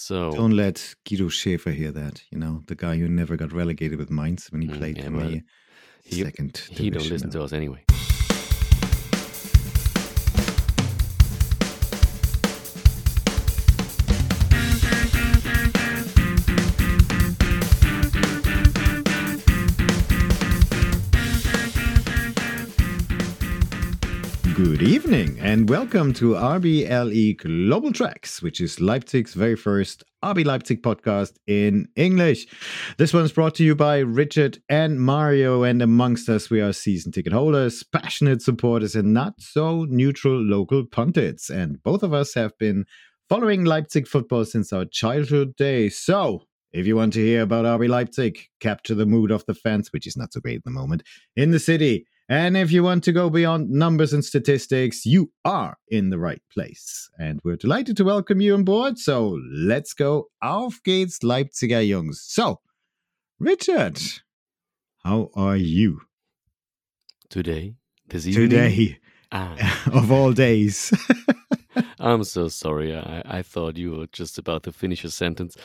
[0.00, 2.22] So Don't let Guido Schäfer hear that.
[2.30, 5.06] You know, the guy who never got relegated with Mainz when he Mm, played yeah,
[5.06, 5.42] in well, the
[6.04, 7.84] he- second he don't listen to us anyway.
[24.58, 30.82] Good evening and welcome to RBLE Global Tracks, which is Leipzig's very first RB Leipzig
[30.82, 32.48] podcast in English.
[32.96, 37.12] This one's brought to you by Richard and Mario, and amongst us, we are season
[37.12, 41.50] ticket holders, passionate supporters, and not so neutral local pundits.
[41.50, 42.84] And both of us have been
[43.28, 45.96] following Leipzig football since our childhood days.
[45.96, 49.92] So, if you want to hear about RB Leipzig, capture the mood of the fans,
[49.92, 51.04] which is not so great at the moment,
[51.36, 52.06] in the city.
[52.30, 56.42] And if you want to go beyond numbers and statistics, you are in the right
[56.52, 57.08] place.
[57.18, 58.98] And we're delighted to welcome you on board.
[58.98, 60.26] So let's go.
[60.42, 62.16] Auf geht's, Leipziger Jungs.
[62.16, 62.60] So,
[63.38, 63.98] Richard,
[65.04, 66.00] how are you
[67.30, 67.74] Today,
[68.08, 68.48] this evening.
[68.48, 68.98] today
[69.30, 70.92] Ah, of all days?
[71.98, 72.96] I'm so sorry.
[72.96, 75.56] I, I thought you were just about to finish your sentence.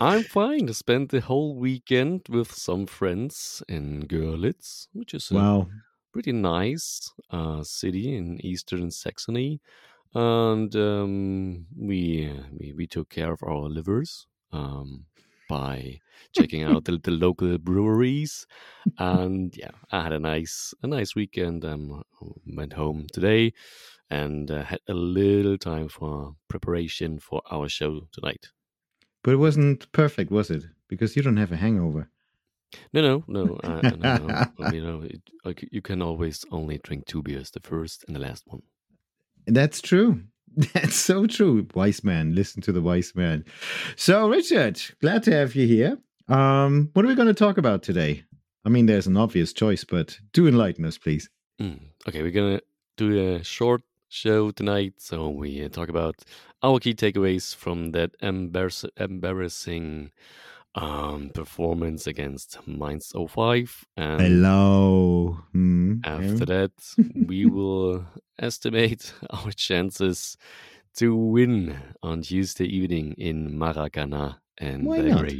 [0.00, 0.68] I'm fine.
[0.68, 5.68] I spent the whole weekend with some friends in Görlitz, which is a wow.
[6.12, 9.60] Pretty nice uh, city in eastern Saxony,
[10.14, 15.06] and um, we, we we took care of our livers um,
[15.48, 16.00] by
[16.32, 18.46] checking out the, the local breweries,
[18.98, 21.64] and yeah, I had a nice a nice weekend.
[21.64, 22.02] Um,
[22.46, 23.52] went home today,
[24.10, 28.48] and uh, had a little time for preparation for our show tonight.
[29.22, 30.64] But it wasn't perfect, was it?
[30.88, 32.10] Because you don't have a hangover.
[32.92, 34.16] No, no, no, uh, no,
[34.58, 34.70] no.
[34.72, 38.20] You know, it, like, you can always only drink two beers, the first and the
[38.20, 38.62] last one.
[39.46, 40.22] That's true.
[40.74, 41.66] That's so true.
[41.74, 42.34] Wise man.
[42.34, 43.44] Listen to the wise man.
[43.96, 45.98] So, Richard, glad to have you here.
[46.28, 48.24] Um, what are we going to talk about today?
[48.64, 51.28] I mean, there's an obvious choice, but do enlighten us, please.
[51.60, 51.80] Mm.
[52.08, 52.60] Okay, we're gonna
[52.96, 56.16] do a short show tonight, so we uh, talk about
[56.62, 60.10] our key takeaways from that embarrass- embarrassing
[60.74, 65.38] um, performance against Mainz 05, and Hello.
[65.52, 66.72] Hmm, after that,
[67.26, 68.04] we will
[68.38, 70.36] estimate our chances
[70.96, 75.32] to win on Tuesday evening in Maracana and Why not?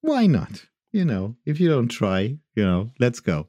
[0.00, 0.64] Why not?
[0.92, 3.48] You know, if you don't try, you know, let's go.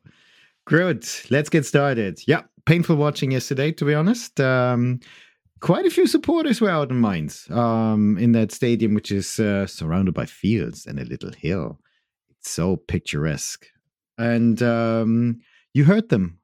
[0.66, 1.08] Good.
[1.30, 2.20] Let's get started.
[2.28, 4.40] Yeah, painful watching yesterday, to be honest.
[4.40, 5.00] Um,
[5.60, 9.68] quite a few supporters were out in Mainz um, in that stadium, which is uh,
[9.68, 11.80] surrounded by fields and a little hill.
[12.30, 13.66] It's so picturesque.
[14.18, 15.40] And um,
[15.74, 16.40] you heard them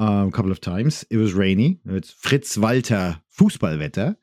[0.00, 1.04] uh, a couple of times.
[1.10, 1.78] It was rainy.
[1.86, 4.16] It's Fritz Walter Fußballwetter.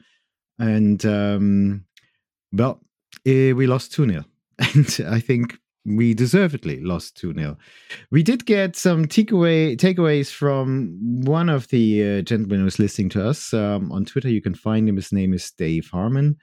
[0.59, 1.85] And, um,
[2.51, 2.81] well,
[3.25, 4.23] eh, we lost 2 0.
[4.59, 7.57] And I think we deservedly lost 2 0.
[8.11, 13.09] We did get some takeaway takeaways from one of the uh, gentlemen who was listening
[13.09, 14.29] to us um, on Twitter.
[14.29, 14.95] You can find him.
[14.95, 16.37] His name is Dave Harmon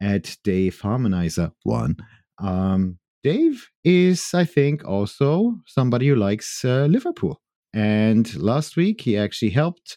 [0.00, 1.96] at Dave Harmonizer One.
[2.42, 7.40] Um, Dave is, I think, also somebody who likes uh, Liverpool.
[7.72, 9.96] And last week he actually helped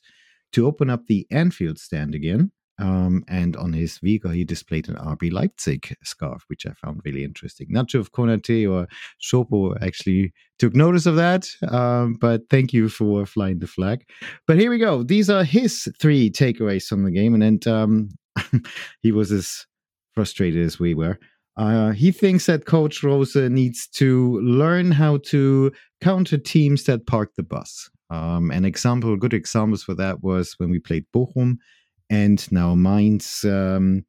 [0.53, 2.51] to open up the Anfield stand again.
[2.77, 7.23] Um, and on his Vega, he displayed an RB Leipzig scarf, which I found really
[7.23, 7.67] interesting.
[7.69, 8.87] Not sure if Konate or
[9.21, 14.05] Shopo actually took notice of that, um, but thank you for flying the flag.
[14.45, 15.03] But here we go.
[15.03, 18.09] These are his three takeaways from the game, and, and um,
[19.01, 19.65] he was as
[20.13, 21.17] frustrated as we were.
[21.57, 25.71] Uh, he thinks that Coach Rosa needs to learn how to
[26.01, 27.89] counter teams that park the bus.
[28.09, 31.57] Um, an example, good examples for that was when we played Bochum
[32.09, 33.43] and now Mainz.
[33.43, 34.05] Um,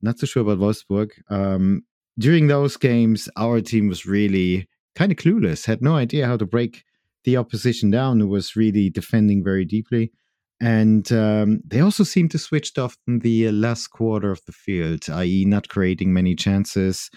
[0.00, 1.10] not so sure about Wolfsburg.
[1.30, 1.82] Um,
[2.18, 6.46] during those games, our team was really kind of clueless, had no idea how to
[6.46, 6.84] break
[7.24, 10.12] the opposition down, who was really defending very deeply.
[10.60, 15.08] And um, they also seemed to switch off in the last quarter of the field,
[15.10, 17.10] i.e., not creating many chances.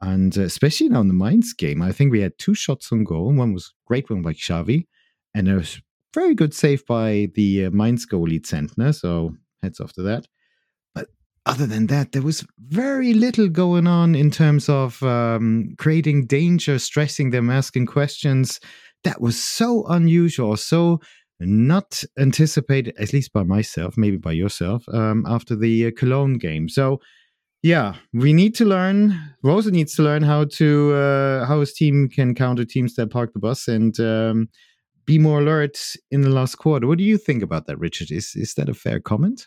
[0.00, 3.02] And uh, especially now in the Mainz game, I think we had two shots on
[3.02, 3.32] goal.
[3.32, 4.86] One was great one by Xavi,
[5.34, 5.64] and a
[6.14, 8.94] very good save by the uh, Mainz goalie Zentner.
[8.94, 10.26] So heads off to that.
[10.94, 11.08] But
[11.46, 16.78] other than that, there was very little going on in terms of um, creating danger,
[16.78, 18.60] stressing them, asking questions.
[19.02, 21.00] That was so unusual, so
[21.40, 26.68] not anticipated, at least by myself, maybe by yourself, um, after the uh, Cologne game.
[26.68, 27.00] So,
[27.62, 29.18] yeah, we need to learn.
[29.42, 33.32] Rosa needs to learn how to uh, how his team can counter teams that park
[33.32, 34.48] the bus and um,
[35.06, 35.78] be more alert
[36.10, 36.86] in the last quarter.
[36.86, 38.10] What do you think about that, Richard?
[38.10, 39.46] Is is that a fair comment?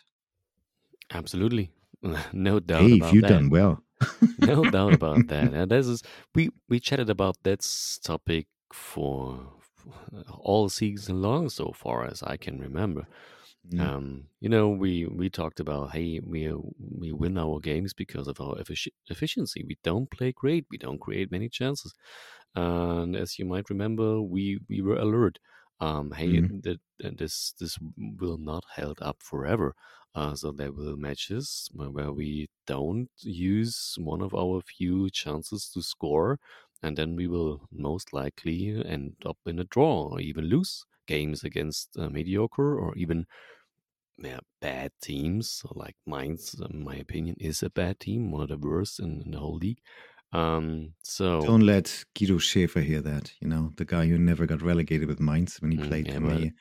[1.12, 1.70] Absolutely.
[2.32, 3.28] no doubt Dave, about you that.
[3.28, 3.82] done well.
[4.38, 5.52] no doubt about that.
[5.52, 6.02] And this is
[6.34, 7.66] we we chatted about that
[8.02, 9.40] topic for
[10.38, 13.06] all season long so far as I can remember.
[13.70, 13.80] Mm.
[13.80, 18.40] Um, you know, we we talked about hey, we we win our games because of
[18.40, 19.64] our effici- efficiency.
[19.66, 20.66] We don't play great.
[20.70, 21.94] We don't create many chances.
[22.54, 25.38] And as you might remember, we we were alert.
[25.80, 26.52] Um, hey, Mhm.
[26.64, 29.74] that that this this will not held up forever.
[30.14, 35.70] Uh, so there will matches where where we don't use one of our few chances
[35.70, 36.40] to score,
[36.82, 41.44] and then we will most likely end up in a draw or even lose games
[41.44, 43.26] against uh, mediocre or even
[44.16, 45.50] yeah, bad teams.
[45.50, 49.22] So like Mainz, in my opinion, is a bad team, one of the worst in,
[49.22, 49.80] in the whole league.
[50.32, 53.32] Um, so Don't let Guido Schäfer hear that.
[53.40, 56.16] You know, the guy who never got relegated with Mainz when he Mm, played yeah,
[56.16, 56.52] in well, the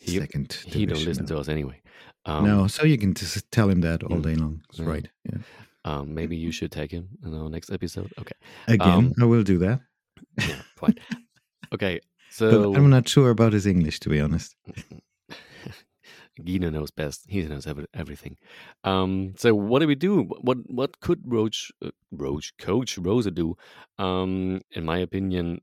[0.00, 1.80] he second he don't listen to us anyway.
[2.26, 4.62] Um, no, so you can just tell him that all Mm, day long.
[4.68, 4.86] That's yeah.
[4.86, 5.08] right.
[5.30, 5.38] Yeah.
[5.84, 8.12] um, maybe you should tag him in our next episode.
[8.18, 8.36] Okay,
[8.68, 9.80] Again, Um, I will do that.
[10.46, 10.94] yeah, fine.
[11.74, 12.00] Okay,
[12.38, 14.54] But so I'm not sure about his English, to be honest.
[16.42, 17.24] Guido knows best.
[17.28, 18.36] He knows every, everything.
[18.82, 20.22] Um, so what do we do?
[20.22, 23.56] What what could Roach uh, Roach Coach Rosa do?
[23.98, 25.60] Um, in my opinion,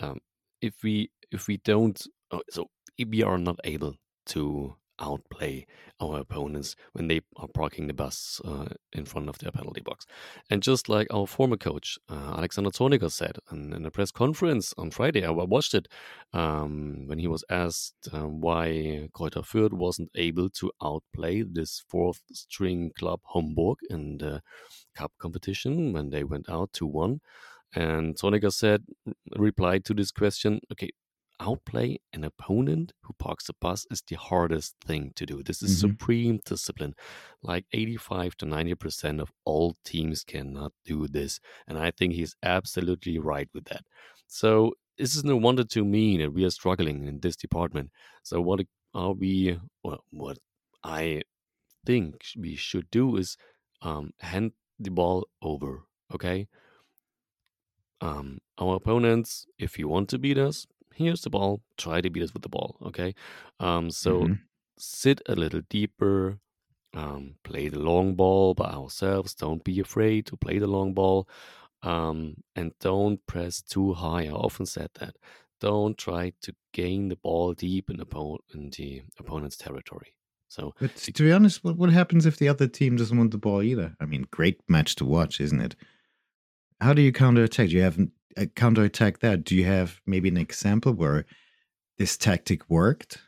[0.00, 0.20] um,
[0.62, 3.94] if we if we don't, oh, so if we are not able
[4.26, 5.66] to outplay
[6.00, 10.06] our opponents when they are parking the bus uh, in front of their penalty box,
[10.50, 14.74] and just like our former coach uh, Alexander Zorniger said in, in a press conference
[14.76, 15.88] on Friday, I watched it
[16.32, 22.22] um, when he was asked uh, why Greuther Fürth wasn't able to outplay this fourth
[22.32, 24.42] string club Homburg in the
[24.94, 27.20] cup competition when they went out to one.
[27.74, 28.84] And Zorniger said,
[29.36, 30.90] replied to this question, okay,
[31.40, 35.42] outplay an opponent who parks the bus is the hardest thing to do.
[35.42, 35.74] This is Mhm.
[35.74, 36.94] supreme discipline.
[37.42, 41.40] Like 85 to 90% of all teams cannot do this.
[41.66, 43.82] And I think he's absolutely right with that.
[44.26, 47.90] So this is no wonder to me that we are struggling in this department.
[48.22, 48.60] So what
[48.94, 50.38] are we, well, what
[50.82, 51.22] I
[51.86, 53.36] think we should do is
[53.82, 55.84] um, hand the ball over,
[56.14, 56.48] okay?
[58.00, 60.66] um, our opponents, if you want to beat us,
[60.98, 61.62] here's the ball.
[61.76, 62.76] Try to beat us with the ball.
[62.82, 63.14] Okay.
[63.60, 64.40] Um, so Mhm.
[64.78, 66.38] sit a little deeper.
[66.94, 69.34] Um, play the long ball by ourselves.
[69.34, 71.28] Don't be afraid to play the long ball.
[71.82, 74.24] Um, and don't press too high.
[74.26, 75.16] I often said that.
[75.60, 80.14] Don't try to gain the ball deep in, oppo- in the opponent's territory.
[80.48, 83.38] So But to be honest, what, what happens if the other team doesn't want the
[83.38, 83.94] ball either?
[84.00, 85.76] I mean, great match to watch, isn't it?
[86.80, 87.68] How do you counterattack?
[87.68, 87.98] Do you have
[88.36, 89.44] a counterattack that?
[89.44, 91.24] Do you have maybe an example where
[91.98, 93.20] this tactic worked?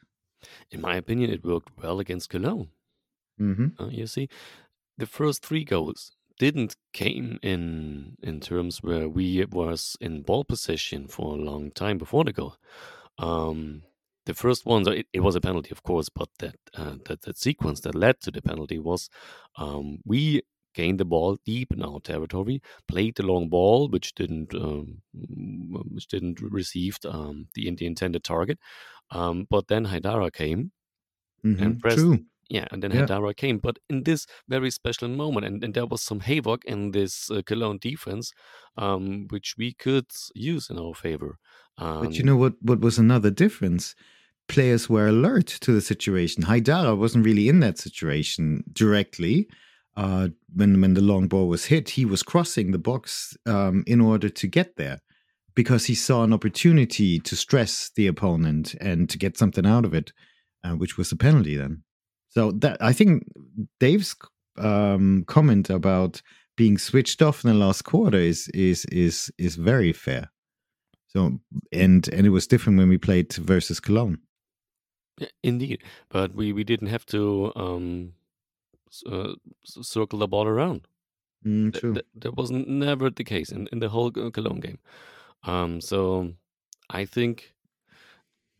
[0.70, 2.70] in my opinion, it worked well against Cologne.
[3.38, 4.28] hmm Uh, you see,
[4.98, 11.06] the first three goals didn't came in in terms where we was in ball possession
[11.08, 12.56] for a long time before the goal.
[13.18, 13.84] Um,
[14.26, 17.38] the first one, it, it was a penalty, of course, but that uh, that that
[17.38, 19.10] sequence that led to the penalty was
[19.56, 20.42] um, we
[20.74, 26.06] gained the ball deep in our territory, played the long ball, which didn't um, which
[26.08, 28.58] didn't receive um, the, the intended target.
[29.10, 30.72] Um, but then Haidara came
[31.42, 32.24] hmm and pressed True.
[32.50, 33.08] yeah, and then Yeah.
[33.08, 33.58] Haidara came.
[33.58, 37.42] But in this very special moment, and, and there was some havoc in this uh,
[37.46, 38.32] Cologne defense,
[38.76, 41.38] um, which we could use in our favor.
[41.78, 42.54] Um, But you know what?
[42.62, 43.94] What was another difference?
[44.48, 46.44] Players were alert to the situation.
[46.44, 49.48] Haidara wasn't really in that situation directly.
[49.96, 54.00] Uh, when when the long ball was hit, he was crossing the box um, in
[54.00, 55.00] order to get there
[55.54, 59.92] because he saw an opportunity to stress the opponent and to get something out of
[59.92, 60.12] it,
[60.64, 61.56] uh, which was a penalty.
[61.56, 61.82] Then,
[62.28, 63.24] so that I think
[63.80, 64.14] Dave's
[64.58, 66.22] um, comment about
[66.56, 70.30] being switched off in the last quarter is is is is very fair.
[71.08, 71.40] So
[71.72, 74.18] and and it was different when we played versus Cologne.
[75.42, 78.12] indeed, but we, we didn't have to um,
[79.06, 79.32] uh,
[79.64, 80.86] circle the ball around.
[81.44, 81.94] Mm, true.
[81.94, 84.78] th- that was never the case in, in the whole Cologne game.
[85.44, 86.34] Um, so
[86.90, 87.54] I think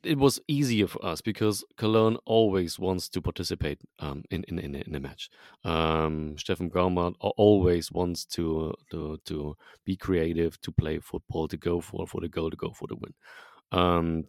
[0.03, 4.75] it was easier for us because Cologne always wants to participate um, in, in, in,
[4.75, 5.29] a- in a match.
[5.63, 11.81] Um, Steffen Baumgart always wants to, to to be creative, to play football, to go
[11.83, 13.13] for, for the goal, to go for the win.
[13.73, 14.25] Um,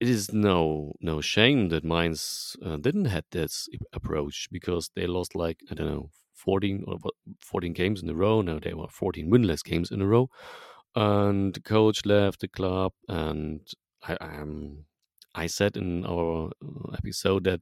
[0.00, 5.34] it is no no shame that Mainz uh, didn't have this approach because they lost
[5.34, 6.98] like I don't know 14 or
[7.40, 8.40] 14 games in a row.
[8.42, 10.30] Now they were 14 winless games in a row,
[10.94, 12.92] and the coach left the club.
[13.08, 13.60] And
[14.02, 14.84] I um,
[15.34, 17.60] I said in our uh, episode that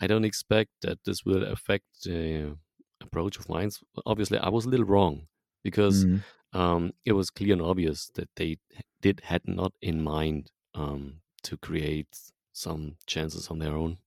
[0.00, 2.56] I don't expect that this will affect the
[3.00, 3.80] approach of Mainz.
[4.06, 5.28] Obviously, I was a little wrong
[5.62, 6.22] because Mhm.
[6.52, 8.56] um, it was clear and obvious that they
[9.00, 12.18] did had not in mind um, to create
[12.52, 13.98] some chances on their own.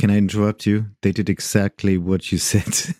[0.00, 0.86] Can I interrupt you?
[1.02, 2.96] They did exactly what you said.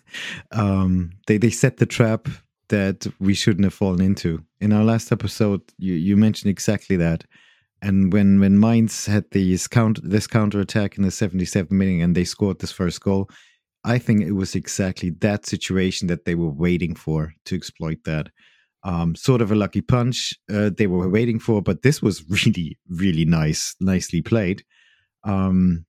[0.51, 2.27] um, they they set the trap
[2.69, 4.43] that we shouldn't have fallen into.
[4.61, 7.25] In our last episode, you, you mentioned exactly that.
[7.81, 12.15] And when when Mainz had these counter this counter attack in the 77th minute and
[12.15, 13.29] they scored this first goal,
[13.83, 18.29] I think it was exactly that situation that they were waiting for to exploit that.
[18.85, 22.77] Um, sort of a lucky punch uh, they were waiting for, but this was really,
[22.89, 24.63] really nice, nicely played.
[25.23, 25.85] Um,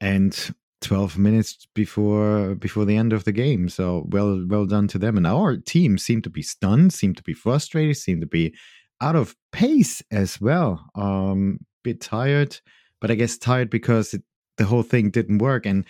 [0.00, 4.98] and 12 minutes before before the end of the game, so well, well done to
[4.98, 5.16] them.
[5.16, 8.54] And our team seemed to be stunned, seemed to be frustrated, seemed to be
[9.00, 10.90] out of pace as well.
[10.94, 12.60] Um, bit tired,
[13.00, 14.22] but I guess tired because it,
[14.56, 15.66] the whole thing didn't work.
[15.66, 15.84] And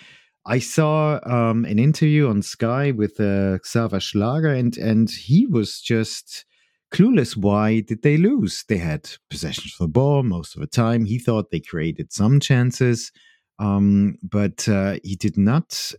[0.47, 5.81] I saw um, an interview on Sky with uh, Xaver Schlager, and and he was
[5.81, 6.45] just
[6.93, 7.37] clueless.
[7.37, 8.65] Why did they lose?
[8.69, 11.07] They had possession of the ball most of the time.
[11.07, 13.11] He thought they created some chances,
[13.59, 15.93] um, but uh, he did not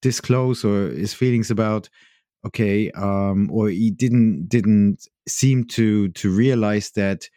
[0.00, 1.90] disclose or his feelings about
[2.46, 7.28] okay, um, or he didn't didn't seem to to realize that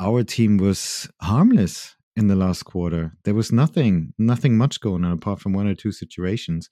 [0.00, 3.12] our team was harmless in the last quarter.
[3.24, 6.68] There was nothing, nothing much going on apart from one or two situations.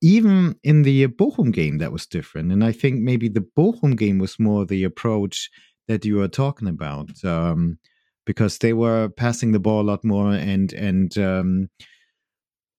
[0.00, 2.50] Even in the Bochum game, that was different.
[2.50, 5.50] And I think maybe the Bochum game was more the approach
[5.86, 7.78] that you were talking about, um,
[8.24, 11.68] because they were passing the ball a lot more and and um,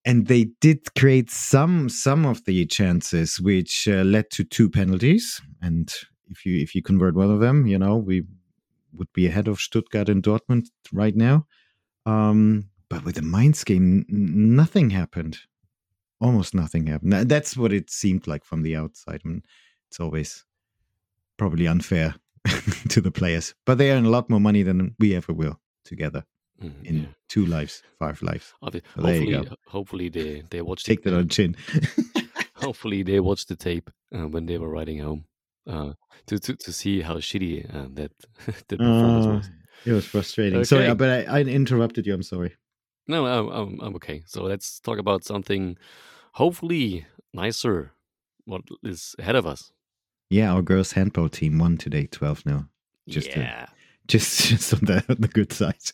[0.04, 5.40] and they did create some some of the chances, which uh, led to two penalties.
[5.62, 5.88] And
[6.28, 8.24] if you if you convert one of them, you know we
[8.92, 11.46] would be ahead of Stuttgart and Dortmund right now.
[12.08, 15.38] Um, but with the Mainz game, n- nothing happened.
[16.20, 17.12] Almost nothing happened.
[17.30, 19.20] That's what it seemed like from the outside.
[19.24, 19.42] I mean,
[19.88, 20.44] it's always
[21.36, 22.14] probably unfair
[22.88, 26.24] to the players, but they earn a lot more money than we ever will together
[26.60, 27.06] Mm, in yeah.
[27.28, 28.52] two lives, five lives.
[28.72, 29.56] There you hopefully, go.
[29.68, 31.54] hopefully they they watched Take the, that on chin.
[32.56, 35.24] hopefully they watched the tape uh, when they were riding home
[35.68, 35.92] uh,
[36.26, 38.10] to, to to see how shitty uh, that
[38.68, 39.50] the performance Uh, was.
[39.84, 40.64] It was frustrating.
[40.64, 40.90] Sorry, Okay.
[40.90, 42.14] uh, but I, I interrupted you.
[42.14, 42.54] I'm sorry.
[43.06, 44.22] No, I'm, I'm I'm okay.
[44.26, 45.76] So let's talk about something
[46.32, 47.92] hopefully nicer.
[48.44, 49.72] What is ahead of us?
[50.30, 52.66] Yeah, our girls handball team won today, 12 0.
[53.08, 53.66] Just to- yeah.
[54.08, 55.92] just just on the, on the good side.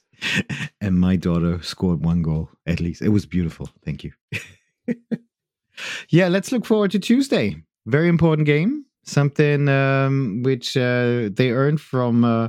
[0.80, 3.02] And my daughter scored one goal at least.
[3.02, 3.68] It was beautiful.
[3.84, 4.12] Thank you.
[6.08, 7.56] yeah, let's look forward to Tuesday.
[7.86, 8.84] Very important game.
[9.04, 12.48] Something um, which uh, they earned from uh,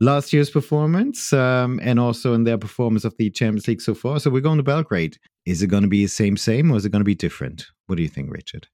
[0.00, 4.20] last year's performance um, and also in their performance of the Champions League so far.
[4.20, 5.18] So we're going to Belgrade.
[5.44, 7.66] Is it going to be the same, same, or is it going to be different?
[7.86, 8.66] What do you think, Richard?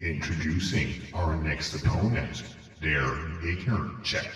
[0.00, 2.42] Introducing our next opponent,
[2.80, 3.06] their
[3.46, 4.30] ignorant check.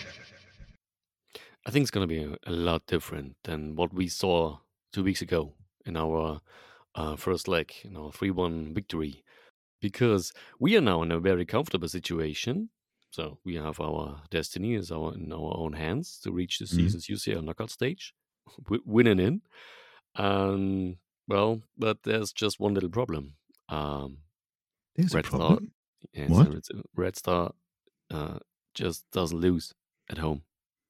[1.67, 4.59] I think it's going to be a, a lot different than what we saw
[4.93, 5.55] two weeks ago
[5.85, 6.41] in our
[6.95, 9.25] uh, first leg, in our 3 1 victory.
[9.83, 12.71] Because we are now in a very comfortable situation.
[13.17, 16.77] So we have our destiny is our, in our own hands to reach the Mhm.
[16.77, 18.13] season's UCL knockout stage,
[18.69, 19.41] wi- winning in.
[20.17, 20.97] And
[21.27, 23.25] well, but there's just one little problem.
[23.71, 24.19] Um,
[24.97, 25.73] There's Red a Star, problem.
[26.13, 26.49] yes, What?
[26.55, 27.53] Red, Red Star
[28.11, 28.39] uh,
[28.75, 29.73] just doesn't lose
[30.11, 30.43] at home.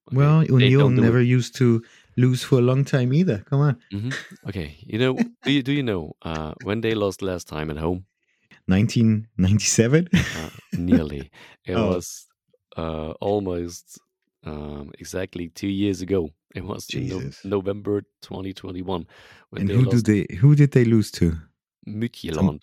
[0.09, 1.03] Okay, Well, Union do it.
[1.03, 1.85] never used to
[2.17, 3.39] lose for a long time either.
[3.51, 3.75] Come on.
[3.93, 4.11] hmm
[4.49, 5.15] Okay, you know,
[5.45, 8.07] do you, do you know uh, when they lost last time at home?
[8.69, 10.09] 1997?
[10.13, 11.31] Uh, nearly.
[11.67, 11.95] It Oh.
[11.95, 12.27] was
[12.77, 13.99] uh, almost
[14.45, 16.31] um, exactly two years ago.
[16.55, 19.07] It was no- November 2021
[19.51, 21.33] when and they who lost did they who did they lose to?
[21.87, 22.61] Midtjylland.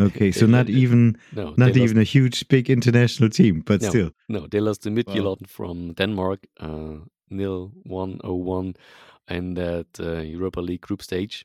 [0.00, 3.88] Okay, so not even No, not even a huge big international team, but No.
[3.88, 4.10] still.
[4.28, 6.98] no, they lost to Midtjylland from Denmark, uh,
[7.30, 8.74] nil one oh one,
[9.28, 11.44] in that uh, Europa League group stage.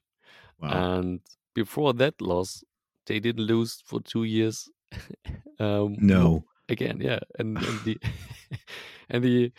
[0.61, 0.69] Wow.
[0.97, 1.19] And
[1.55, 2.63] before that loss,
[3.05, 4.69] they didn't lose for two years.
[5.59, 6.43] um, no.
[6.69, 7.97] again, yeah, and, and the
[9.09, 9.51] and the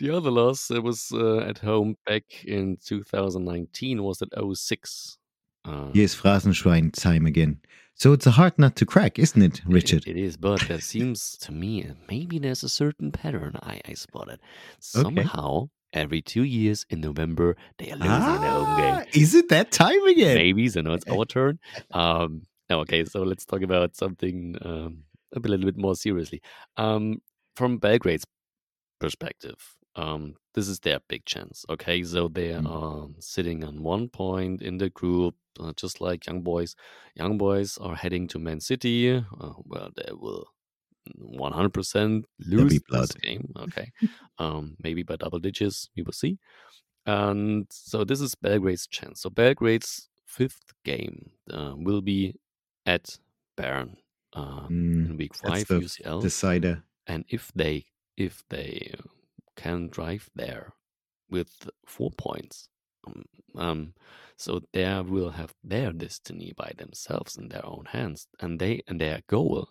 [0.00, 5.18] the other loss that was uh, at home back in 2019 was at 06.
[5.64, 7.60] Uh, Here's Phrasenschwein time again.
[7.94, 10.06] So it's a hard nut to crack, isn't it, it- Richard?
[10.08, 13.94] it is, but there seems to me uh, maybe there's a certain pattern I, I
[13.94, 14.40] spotted.
[14.80, 18.94] Somehow, every two years in November, they are losing their home game.
[18.96, 20.34] Ah, is it that time again?
[20.34, 21.60] Maybe, so now it's our turn.
[21.92, 25.04] Um, okay, so let's talk about something um,
[25.34, 26.40] a little bit more seriously.
[26.76, 27.20] Um,
[27.56, 28.24] from Belgrade's
[29.00, 29.56] perspective,
[29.96, 31.64] um, this is their big chance.
[31.70, 32.66] Okay, so they Mm.
[32.68, 36.74] are sitting on one point in the group, uh, just like Young Boys.
[37.14, 39.14] Young Boys are heading to Man City.
[39.16, 40.46] Uh, well, they will
[41.18, 43.52] 100% lose this game.
[43.56, 43.92] Okay,
[44.38, 46.38] um, maybe by double digits, we will see.
[47.06, 49.20] And so this is Belgrade's chance.
[49.22, 52.34] So Belgrade's fifth game uh, will be
[52.86, 53.18] at
[53.56, 53.96] Bern
[54.32, 56.84] uh, Mm, in week five the UCL decider.
[57.06, 57.86] and if they
[58.16, 59.02] if they uh,
[59.56, 60.74] can drive there
[61.30, 62.68] with four points
[63.06, 63.24] um,
[63.56, 63.94] um
[64.38, 69.00] so they will have their destiny by themselves in their own hands and they and
[69.00, 69.68] their goal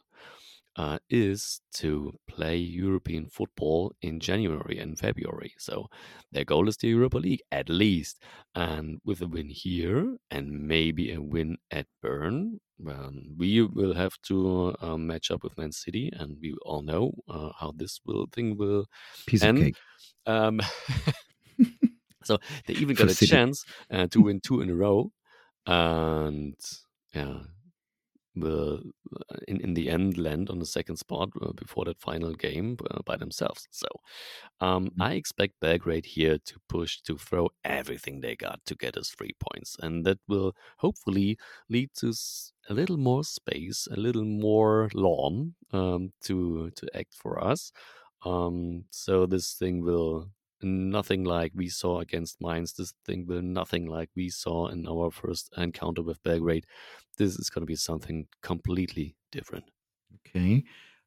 [0.76, 5.54] uh, is to play European football in January and February.
[5.58, 5.88] So
[6.32, 8.24] their goal is the Europa League at least.
[8.56, 14.16] And with a win here and maybe a win at Bern, um, we will have
[14.24, 18.28] to uh, match up with Man City, and we all know uh, how this will
[18.32, 18.86] thing will
[19.26, 19.76] Piece And- of cake.
[20.26, 20.60] um,
[22.24, 23.30] so they even For got a City.
[23.32, 25.12] chance uh, to win two in a row,
[25.66, 26.56] and
[27.14, 27.40] yeah,
[28.36, 28.82] will
[29.30, 32.78] uh, in in the end land on the second spot uh, before that final game
[32.92, 33.68] uh, by themselves.
[33.72, 33.88] So
[34.62, 35.00] um, Mhm.
[35.00, 39.36] I expect Belgrade here to push to throw everything they got to get us three
[39.40, 41.38] points, and that will hopefully
[41.70, 42.14] lead to
[42.70, 47.72] a little more space, a little more lawn um, to to act for us.
[48.26, 50.30] Um, so this thing will
[50.64, 52.74] nothing like we saw against Mainz.
[52.74, 56.66] This thing will nothing like we saw in our first encounter with Belgrade.
[57.18, 59.66] This is going to be something completely different.
[60.28, 60.64] Okay.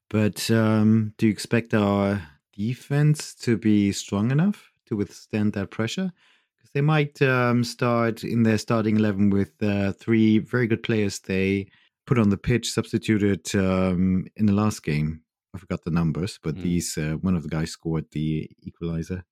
[0.09, 2.21] But um, do you expect our
[2.53, 6.11] defense to be strong enough to withstand that pressure?
[6.57, 11.19] Because they might um, start in their starting 11 with uh, three very good players
[11.19, 11.67] they
[12.05, 15.21] put on the pitch, substituted um, in the last game.
[15.53, 16.61] I forgot the numbers, but Mm.
[16.61, 19.25] these uh, one of the guys scored the equalizer.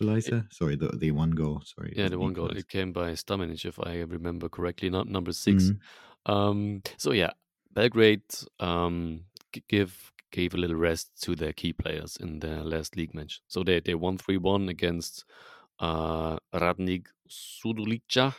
[0.00, 0.46] Equalizer?
[0.50, 1.62] Sorry, the, the one goal.
[1.64, 1.92] Sorry.
[1.96, 5.64] Yeah, the one goal it came by Stamenic, if I remember correctly, not number 6
[5.64, 5.78] Mhm.
[6.26, 7.30] Um, so yeah,
[7.72, 8.22] Belgrade
[8.60, 9.24] um,
[9.68, 13.40] give gave a little rest to their key players in their last league match.
[13.46, 15.24] So they they won three one against
[15.78, 18.34] uh, Radnik Surdulica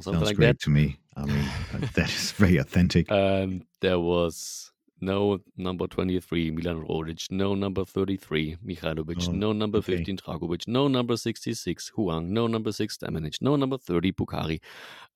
[0.00, 0.60] Sounds like great that.
[0.60, 0.98] to me.
[1.16, 1.48] I mean,
[1.94, 3.10] that is very authentic.
[3.10, 9.78] And there was no number 23, Milan Rodic, no number 33, Mihailovic, Oh, no number
[9.78, 9.96] okay.
[9.98, 14.60] 15, Dragovic, no number 66, Hwang, no number 6, Stamenic, no number 30, Bukari.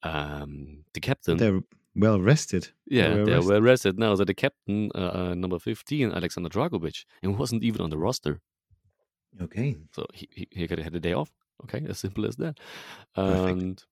[0.02, 1.60] Um, the captain, They're
[1.96, 2.68] well rested.
[2.86, 3.50] yeah, well they're rested.
[3.50, 4.14] well rested now.
[4.14, 4.98] So the captain, uh,
[5.30, 8.40] uh, number 15, Alexander Dragovic, and wasn't even on the roster.
[9.40, 9.76] Okay.
[9.94, 11.30] So he, he, he could have had a day off.
[11.64, 12.58] Okay, as simple as that.
[13.14, 13.62] Perfect.
[13.62, 13.84] And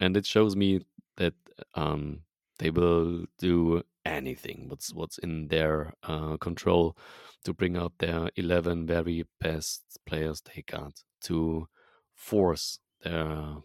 [0.00, 0.80] and it shows me
[1.16, 1.34] that
[1.74, 2.20] um,
[2.60, 6.96] they will do anything what's what's in their uh, control
[7.44, 10.92] to bring out their 11 very best players they got
[11.22, 11.66] to
[12.14, 13.56] force their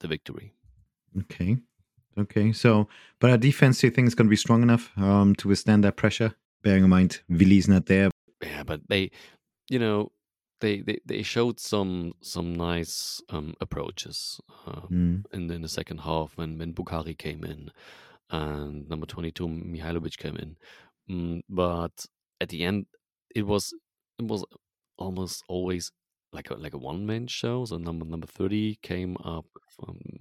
[0.00, 0.52] the victory.
[1.18, 1.58] Okay.
[2.18, 2.52] Okay.
[2.52, 2.88] So,
[3.20, 5.84] but our defense, do you think is going to be strong enough um, to withstand
[5.84, 6.34] that pressure?
[6.62, 8.10] Bearing in mind, Willi's not there.
[8.42, 9.10] Yeah, but they,
[9.68, 10.10] you know,
[10.60, 14.40] they they, they showed some some nice um, approaches.
[14.66, 15.24] Uh, Mm.
[15.32, 17.70] in, in the second half when when Bukari came in
[18.30, 20.56] and number 22 Mihailovic came in
[21.10, 22.06] mm, but
[22.40, 22.86] at the end
[23.34, 23.74] it was
[24.18, 24.44] it was
[24.98, 25.92] almost always
[26.32, 29.46] like a like a one man show so number number 30 came up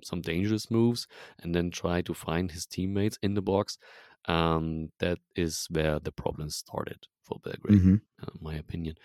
[0.03, 1.07] some dangerous moves
[1.41, 3.77] and then tried to find his teammates in the box
[4.25, 8.95] um that is where the problem started for Belgrade hmm uh, my opinion.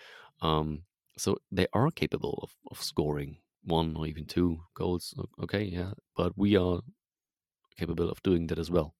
[0.41, 0.83] Um,
[1.17, 5.13] so they are capable of, of scoring one or even two goals.
[5.41, 6.81] Okay, yeah, but we are
[7.77, 8.95] capable of doing that as well.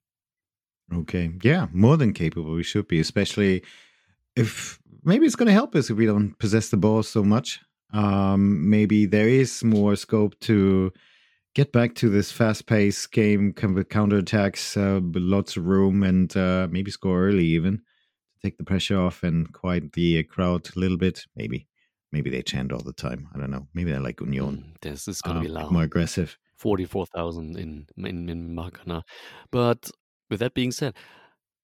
[0.93, 1.31] Okay.
[1.41, 1.67] Yeah.
[1.71, 2.53] More than capable.
[2.53, 3.63] We should be, especially
[4.35, 7.59] if maybe it's going to help us if we don't possess the ball so much.
[7.93, 10.91] Um, maybe there is more scope to
[11.53, 16.67] get back to this fast paced game with counterattacks, uh, lots of room, and uh,
[16.69, 20.79] maybe score early even to take the pressure off and quiet the uh, crowd a
[20.79, 21.25] little bit.
[21.35, 21.67] Maybe.
[22.11, 23.27] Maybe they chant all the time.
[23.33, 23.67] I don't know.
[23.73, 24.43] Maybe they like Union.
[24.45, 25.71] Mm, this is going to um, be bit loud.
[25.71, 26.37] more aggressive.
[26.57, 29.03] Forty-four thousand in in in Maracana.
[29.51, 29.91] But
[30.29, 30.95] with that being said,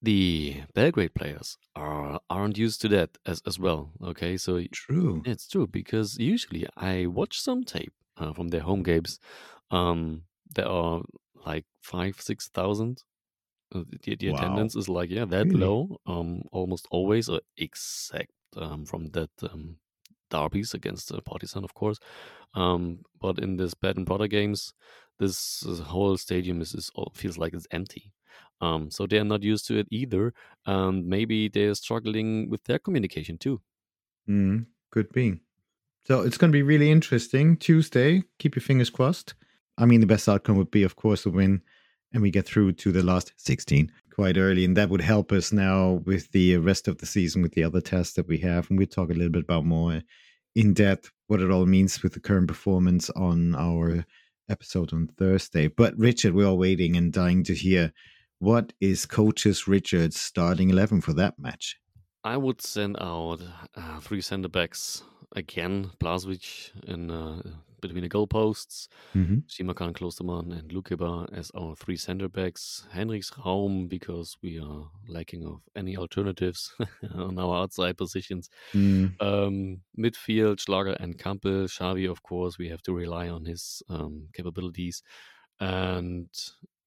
[0.02, 3.94] the Belgrade players are aren't used to that as as well.
[4.04, 5.26] Okay, so True.
[5.26, 9.20] it's true because usually I watch some tape uh, from their home games.
[9.72, 10.24] Um,
[10.56, 11.04] there are
[11.46, 13.04] like five, six thousand.
[13.74, 14.30] Uh, the, the Wow.
[14.30, 15.56] attendance is like yeah that Really?
[15.56, 15.98] low.
[16.06, 19.78] Um, almost always, or except um from that um
[20.32, 22.00] derbies against uh, Partizan, of course.
[22.56, 24.74] Um, but in this bad and brother games,
[25.20, 28.12] this uh, whole stadium is, is feels like it's empty.
[28.60, 30.34] Um, so they are not used to it either.
[30.66, 33.62] And maybe they're struggling with their communication too.
[34.30, 35.40] Mm, could be.
[36.06, 37.58] So it's going to be really interesting.
[37.58, 39.36] Tuesday, keep your fingers crossed.
[39.78, 41.62] I mean, the best outcome would be, of course, a win
[42.14, 43.92] and we get through to the last 16.
[44.14, 47.54] Quite early, and that would help us now with the rest of the season with
[47.54, 50.02] the other tests that we have, and we'll talk a little bit about more
[50.54, 54.06] in depth what it all means with the current performance on our
[54.50, 55.70] episode on Thursday.
[55.70, 57.94] But Richard, we're waiting and dying to hear
[58.40, 61.78] what is coaches Richard's starting eleven for that match.
[62.24, 63.40] I would send out
[63.76, 65.04] uh, three centre backs
[65.36, 67.42] again, Blaswich in uh,
[67.82, 69.40] between the goalposts, Mm-hmm.
[69.50, 72.88] Simakan, Klostermann, and Lukeba as our three centre backs.
[72.92, 76.74] Henrichs Raum because we are lacking of any alternatives
[77.16, 78.50] on our outside positions.
[78.74, 81.66] Mm, Um, midfield, Schlager and Kampl.
[81.68, 85.04] Xavi, of course, we have to rely on his um, capabilities.
[85.60, 86.30] And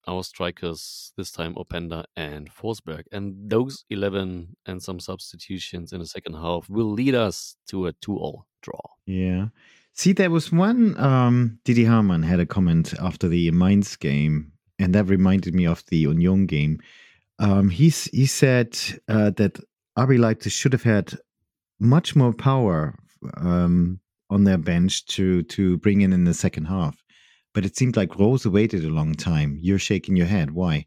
[0.07, 3.05] our strikers, this time Openda and Forsberg.
[3.13, 7.93] And those 11 and some substitutions in the second half will lead us to a
[7.93, 8.81] 2 all draw.
[9.07, 9.47] yeah.
[9.95, 10.99] See, there was one.
[10.99, 15.85] Um, Didi Hamann had a comment after the Mainz game, and that reminded me of
[15.87, 16.81] the Union game.
[17.39, 18.77] Um, he's he said
[19.09, 19.61] uh, that
[19.97, 21.15] RB Leipzig should have had
[21.79, 22.99] much more power
[23.37, 27.01] um, on their bench to to bring in in the second half,
[27.53, 29.59] but it seemed like Rose waited a long time.
[29.61, 30.51] You're shaking your head.
[30.51, 30.87] Why?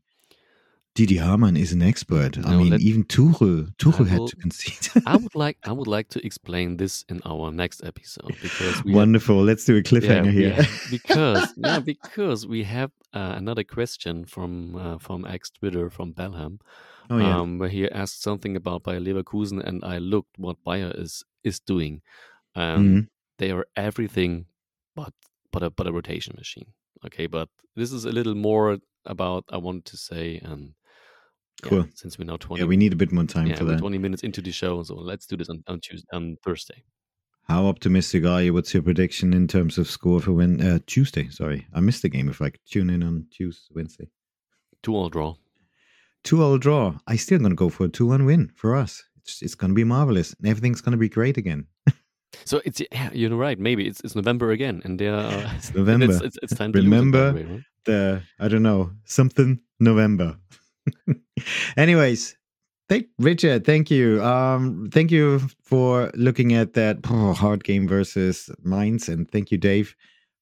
[0.97, 2.37] Didi Hamann is an expert.
[2.37, 5.03] I No, mean, let- even Tuchel Tuchel had to concede.
[5.11, 8.91] I would like I would like to explain this in our next episode because we
[8.91, 9.37] have- Wonderful.
[9.49, 10.53] Let's do a cliffhanger we here.
[10.53, 16.13] have- because yeah because we have uh, another question from uh, from ex Twitter from
[16.13, 16.53] Belham
[17.11, 17.37] oh yeah.
[17.39, 21.59] um, where he asked something about Bayer Leverkusen, and I looked what Bayer is is
[21.73, 22.01] doing.
[22.55, 23.07] Um, Mhm.
[23.39, 24.45] They are everything
[24.95, 25.13] but
[25.53, 26.69] but a but a rotation machine.
[27.05, 30.41] Okay, but this is a little more about I want to say.
[31.63, 31.87] Um, yeah, Cool.
[31.95, 33.79] since we're now twenty, Yeah, we need a bit more time yeah, for that.
[33.79, 36.83] twenty minutes into the show, so let's do this on on Tuesday, on Thursday.
[37.49, 38.53] How optimistic are you?
[38.53, 41.29] What's your prediction in terms of score for when uh, Tuesday?
[41.29, 42.29] Sorry, I missed the game.
[42.29, 44.09] If I tune in on Tuesday, Wednesday,
[44.83, 45.35] Two all draw.
[46.23, 46.93] two all draw.
[47.07, 49.03] I still gonna go for a two one win for us.
[49.23, 51.65] It's it's gonna be marvelous, and everything's gonna be great again.
[52.45, 53.57] So it's yeah, you're right.
[53.57, 56.05] Maybe it's it's November again, and there are It's November.
[56.11, 57.61] It's, it's, it's time to lose it Remember right?
[57.85, 60.37] the I don't know something November.
[61.77, 62.35] Anyways,
[62.89, 63.63] thank Richard.
[63.63, 64.21] Thank you.
[64.23, 69.59] Um, thank you for looking at that oh, hard game versus Mainz, and thank you,
[69.59, 69.95] Dave,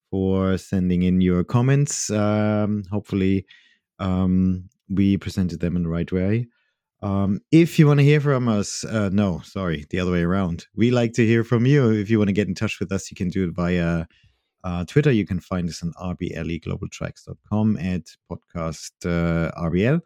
[0.10, 2.10] for sending in your comments.
[2.10, 3.46] Um, hopefully,
[4.00, 6.48] um, we presented them in the right way.
[7.02, 10.68] Um, if you want to hear from us, uh, no, sorry, the other way around.
[10.74, 11.92] We like to hear from you.
[11.92, 14.06] If you want to get in touch with us, you can do it via
[14.64, 15.12] uh, Twitter.
[15.12, 20.02] You can find us on rbleglobaltracks.com at podcast uh, RBL.